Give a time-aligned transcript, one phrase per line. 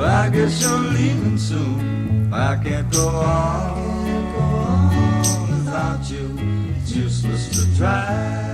[0.00, 2.32] I guess you're leaving soon.
[2.32, 3.78] I can't go on
[5.50, 6.36] without you.
[6.76, 8.47] It's useless to try.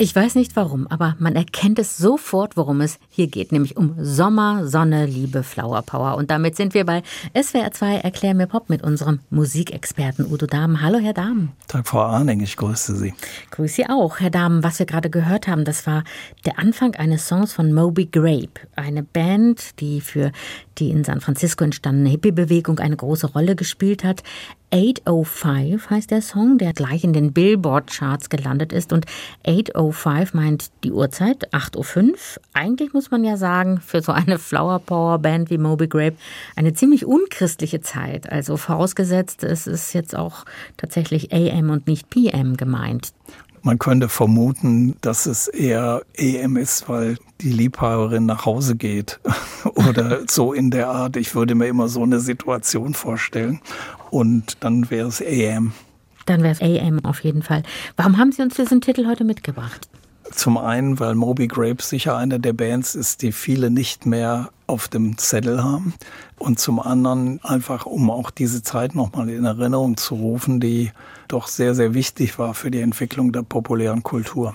[0.00, 3.96] Ich weiß nicht warum, aber man erkennt es sofort, worum es hier geht, nämlich um
[3.98, 6.16] Sommer, Sonne, Liebe, Flower Power.
[6.16, 7.02] Und damit sind wir bei
[7.34, 10.82] SWR 2 Erklär mir Pop mit unserem Musikexperten Udo Dahmen.
[10.82, 11.50] Hallo, Herr Dahmen.
[11.66, 13.12] Tag, Frau Arning, ich grüße Sie.
[13.50, 14.62] Grüße Sie auch, Herr Dahmen.
[14.62, 16.04] Was wir gerade gehört haben, das war
[16.46, 20.30] der Anfang eines Songs von Moby Grape, eine Band, die für
[20.78, 24.22] die in San Francisco entstandene Hippie-Bewegung eine große Rolle gespielt hat.
[24.70, 28.92] 805 heißt der Song, der gleich in den Billboard-Charts gelandet ist.
[28.92, 29.06] Und
[29.46, 32.16] 805 meint die Uhrzeit, 8.05 Uhr.
[32.52, 36.16] Eigentlich muss man ja sagen, für so eine Flower Power Band wie Moby Grape
[36.54, 38.30] eine ziemlich unchristliche Zeit.
[38.30, 40.44] Also vorausgesetzt, es ist jetzt auch
[40.76, 43.12] tatsächlich AM und nicht PM gemeint.
[43.68, 49.20] Man könnte vermuten, dass es eher EM ist, weil die Liebhaberin nach Hause geht
[49.74, 51.18] oder so in der Art.
[51.18, 53.60] Ich würde mir immer so eine Situation vorstellen
[54.08, 55.74] und dann wäre es AM.
[56.24, 57.62] Dann wäre es AM auf jeden Fall.
[57.94, 59.86] Warum haben Sie uns diesen Titel heute mitgebracht?
[60.32, 64.88] Zum einen, weil Moby Grape sicher eine der Bands ist, die viele nicht mehr auf
[64.88, 65.94] dem Zettel haben.
[66.38, 70.92] Und zum anderen einfach, um auch diese Zeit nochmal in Erinnerung zu rufen, die
[71.28, 74.54] doch sehr, sehr wichtig war für die Entwicklung der populären Kultur.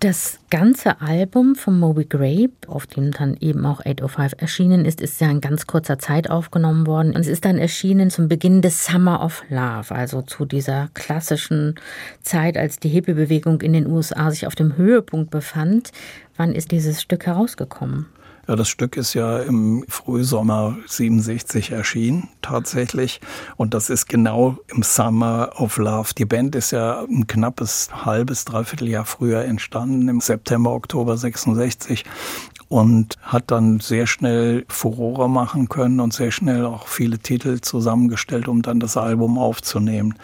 [0.00, 5.20] Das ganze Album von Moby Grape, auf dem dann eben auch 805 erschienen ist, ist
[5.20, 7.16] ja in ganz kurzer Zeit aufgenommen worden.
[7.16, 11.74] Und es ist dann erschienen zum Beginn des Summer of Love, also zu dieser klassischen
[12.22, 15.90] Zeit, als die Hippie-Bewegung in den USA sich auf dem Höhepunkt befand.
[16.36, 18.06] Wann ist dieses Stück herausgekommen?
[18.48, 23.20] Ja, das Stück ist ja im Frühsommer 67 erschienen, tatsächlich.
[23.58, 26.14] Und das ist genau im Summer of Love.
[26.16, 32.06] Die Band ist ja ein knappes halbes, dreiviertel Jahr früher entstanden, im September, Oktober 66
[32.68, 38.48] und hat dann sehr schnell Furore machen können und sehr schnell auch viele Titel zusammengestellt,
[38.48, 40.14] um dann das Album aufzunehmen.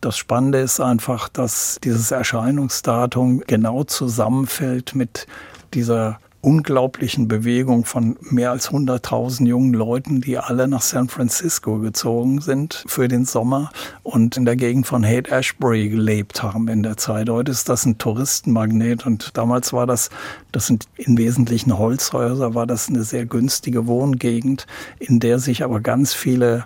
[0.00, 5.26] Das Spannende ist einfach, dass dieses Erscheinungsdatum genau zusammenfällt mit
[5.74, 12.40] dieser unglaublichen Bewegung von mehr als 100.000 jungen Leuten, die alle nach San Francisco gezogen
[12.40, 13.70] sind für den Sommer
[14.02, 17.28] und in der Gegend von Haight Ashbury gelebt haben in der Zeit.
[17.28, 20.08] Heute ist das ein Touristenmagnet und damals war das,
[20.50, 24.66] das sind im Wesentlichen Holzhäuser, war das eine sehr günstige Wohngegend,
[24.98, 26.64] in der sich aber ganz viele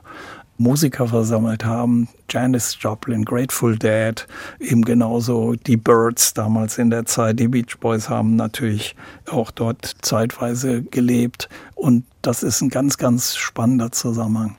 [0.59, 2.09] Musiker versammelt haben.
[2.31, 4.27] Janis Joplin, Grateful Dead,
[4.61, 7.39] eben genauso die Birds damals in der Zeit.
[7.41, 8.97] Die Beach Boys haben natürlich
[9.31, 11.49] auch dort zeitweise gelebt.
[11.75, 14.57] Und das ist ein ganz, ganz spannender Zusammenhang.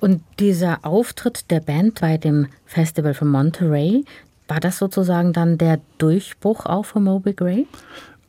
[0.00, 4.04] Und dieser Auftritt der Band bei dem Festival von Monterey,
[4.48, 7.68] war das sozusagen dann der Durchbruch auch für Moby Gray?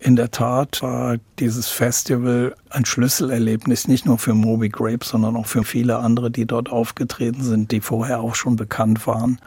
[0.03, 5.45] In der Tat war dieses Festival ein Schlüsselerlebnis, nicht nur für Moby Grape, sondern auch
[5.45, 9.39] für viele andere, die dort aufgetreten sind, die vorher auch schon bekannt waren.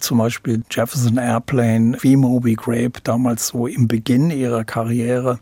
[0.00, 5.40] Zum Beispiel Jefferson Airplane, wie Moby Grape, damals so im Beginn ihrer Karriere.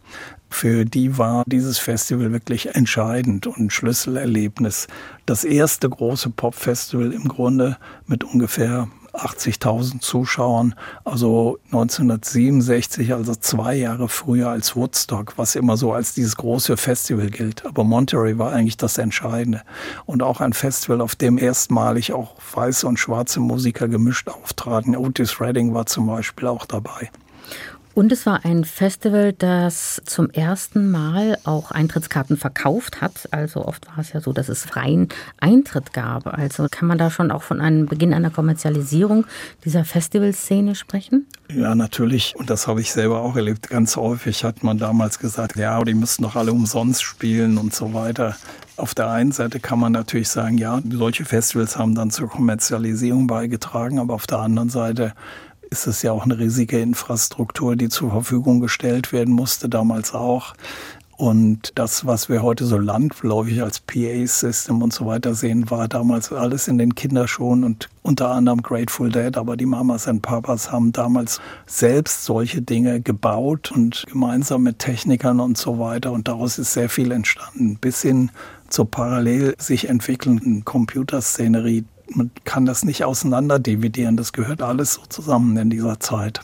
[0.51, 4.89] Für die war dieses Festival wirklich entscheidend und ein Schlüsselerlebnis.
[5.27, 7.77] Das erste große Popfestival im Grunde
[8.09, 15.93] mit ungefähr 80.000 Zuschauern, also 1967, also zwei Jahre früher als Woodstock, was immer so
[15.93, 17.65] als dieses große Festival gilt.
[17.67, 19.63] Aber Monterey war eigentlich das Entscheidende.
[20.05, 24.97] Und auch ein Festival, auf dem erstmalig auch weiße und schwarze Musiker gemischt auftraten.
[24.97, 27.11] Otis Redding war zum Beispiel auch dabei.
[27.97, 33.27] Und es war ein Festival, das zum ersten Mal auch Eintrittskarten verkauft hat.
[33.31, 35.09] Also oft war es ja so, dass es freien
[35.41, 36.27] Eintritt gab.
[36.27, 39.25] Also kann man da schon auch von einem Beginn einer Kommerzialisierung
[39.65, 41.27] dieser Festivalszene sprechen?
[41.51, 42.35] Ja, natürlich.
[42.37, 43.71] Und das habe ich selber auch erlebt.
[43.71, 47.95] Ganz häufig hat man damals gesagt, ja, die müssen doch alle umsonst spielen und so
[47.95, 48.37] weiter.
[48.77, 53.27] Auf der einen Seite kann man natürlich sagen, ja, solche Festivals haben dann zur Kommerzialisierung
[53.27, 55.15] beigetragen, aber auf der anderen Seite
[55.71, 60.55] ist es ja auch eine riesige Infrastruktur, die zur Verfügung gestellt werden musste, damals auch.
[61.17, 66.31] Und das, was wir heute so landläufig als PA-System und so weiter sehen, war damals
[66.31, 69.35] alles in den Kinderschuhen und unter anderem Grateful Dead.
[69.39, 75.41] Aber die Mamas und Papas haben damals selbst solche Dinge gebaut und gemeinsam mit Technikern
[75.41, 76.13] und so weiter.
[76.13, 78.31] Und daraus ist sehr viel entstanden, bis hin
[78.69, 84.17] zur parallel sich entwickelnden Computerszenerie, man kann das nicht auseinander dividieren.
[84.17, 86.41] Das gehört alles so zusammen in dieser Zeit.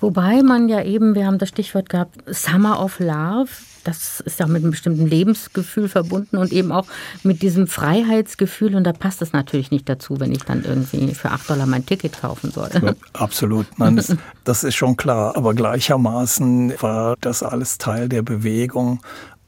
[0.00, 3.48] Wobei man ja eben, wir haben das Stichwort gehabt, Summer of Love,
[3.84, 6.86] das ist ja mit einem bestimmten Lebensgefühl verbunden und eben auch
[7.24, 8.76] mit diesem Freiheitsgefühl.
[8.76, 11.84] Und da passt es natürlich nicht dazu, wenn ich dann irgendwie für 8 Dollar mein
[11.84, 12.68] Ticket kaufen soll.
[12.74, 15.36] Ja, absolut, nein, das, das ist schon klar.
[15.36, 19.00] Aber gleichermaßen war das alles Teil der Bewegung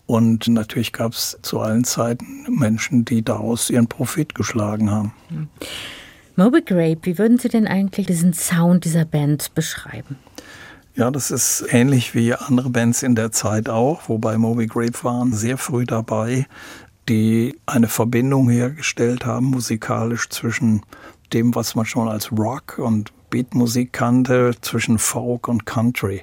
[0.06, 5.12] Und natürlich gab es zu allen Zeiten Menschen, die daraus ihren Profit geschlagen haben.
[6.36, 10.18] Moby Grape, wie würden Sie denn eigentlich diesen Sound dieser Band beschreiben?
[10.96, 15.32] Ja, das ist ähnlich wie andere Bands in der Zeit auch, wobei Moby Grape waren
[15.32, 16.46] sehr früh dabei,
[17.08, 20.82] die eine Verbindung hergestellt haben musikalisch zwischen
[21.32, 26.22] dem, was man schon als Rock und Beatmusik kannte, zwischen Folk und Country.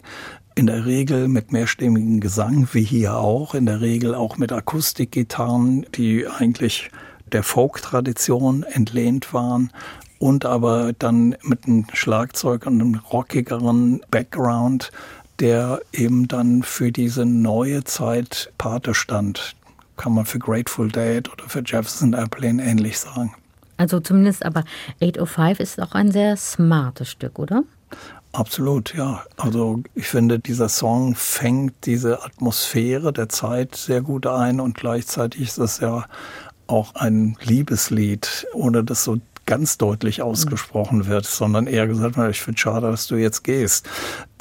[0.53, 5.86] In der Regel mit mehrstimmigem Gesang, wie hier auch, in der Regel auch mit Akustikgitarren,
[5.95, 6.92] die eigentlich
[7.31, 9.71] der Folk-Tradition entlehnt waren
[10.19, 14.92] und aber dann mit einem Schlagzeug und einem rockigeren Background,
[15.39, 19.56] der eben dann für diese neue Zeit Pate stand.
[19.98, 23.33] Kann man für Grateful Dead oder für Jefferson Airplane ähnlich sagen.
[23.77, 24.63] Also zumindest aber
[25.01, 27.63] 805 ist auch ein sehr smartes Stück, oder?
[28.33, 29.24] Absolut, ja.
[29.38, 35.42] Also ich finde, dieser Song fängt diese Atmosphäre der Zeit sehr gut ein und gleichzeitig
[35.42, 36.06] ist es ja
[36.68, 42.60] auch ein Liebeslied, ohne dass so ganz deutlich ausgesprochen wird, sondern eher gesagt ich finde
[42.60, 43.89] schade, dass du jetzt gehst.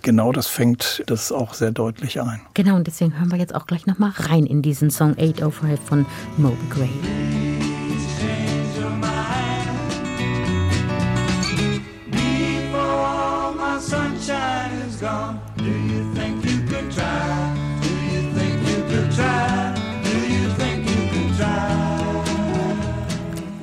[0.02, 2.40] Genau das fängt das auch sehr deutlich ein.
[2.54, 6.06] Genau, und deswegen hören wir jetzt auch gleich nochmal rein in diesen Song 805 von
[6.38, 7.39] Moby Gray.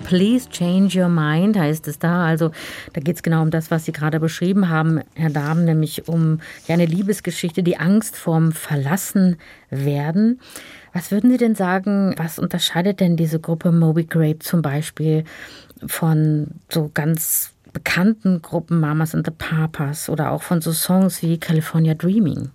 [0.08, 2.26] Please change your mind heißt es da.
[2.26, 2.52] Also
[2.94, 6.40] da geht es genau um das, was Sie gerade beschrieben haben, Herr Dahm, nämlich um
[6.66, 10.40] ja, eine Liebesgeschichte, die Angst vorm Verlassenwerden.
[10.94, 15.26] Was würden Sie denn sagen, was unterscheidet denn diese Gruppe Moby Grape zum Beispiel
[15.86, 21.38] von so ganz bekannten Gruppen Mamas and the Papas oder auch von so Songs wie
[21.38, 22.52] California Dreaming?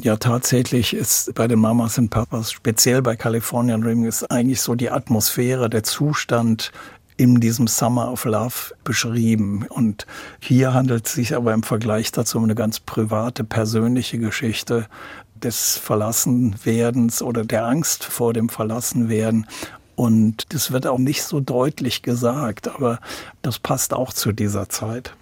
[0.00, 4.76] Ja, tatsächlich ist bei den Mamas und Papas, speziell bei California Dreaming, ist eigentlich so
[4.76, 6.70] die Atmosphäre, der Zustand
[7.16, 9.66] in diesem Summer of Love beschrieben.
[9.68, 10.06] Und
[10.38, 14.86] hier handelt es sich aber im Vergleich dazu um eine ganz private, persönliche Geschichte
[15.34, 19.48] des Verlassenwerdens oder der Angst vor dem Verlassenwerden.
[19.96, 23.00] Und das wird auch nicht so deutlich gesagt, aber
[23.42, 25.14] das passt auch zu dieser Zeit.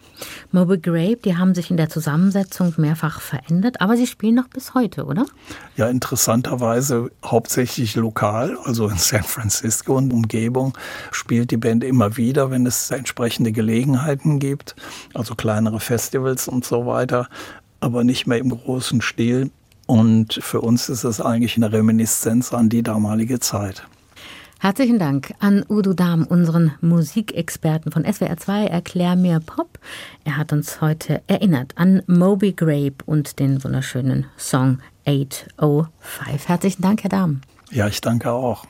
[0.53, 4.75] Moby Grape, die haben sich in der Zusammensetzung mehrfach verändert, aber sie spielen noch bis
[4.75, 5.27] heute, oder?
[5.77, 10.77] Ja, interessanterweise hauptsächlich lokal, also in San Francisco und Umgebung
[11.11, 14.77] spielt die Band immer wieder, wenn es entsprechende Gelegenheiten gibt,
[15.15, 17.29] also kleinere Festivals und so weiter,
[17.81, 19.51] aber nicht mehr im großen Stil.
[19.87, 23.87] Und für uns ist es eigentlich eine Reminiszenz an die damalige Zeit.
[24.59, 29.79] Herzlichen Dank an Udo Dahm, unseren Musikexperten von SWR2 Erklär mir Pop.
[30.25, 36.49] Er hat uns heute erinnert an Moby Grape und den wunderschönen Song 805.
[36.49, 37.43] Herzlichen Dank, Herr Dahm.
[37.71, 38.65] Ja, ich danke auch.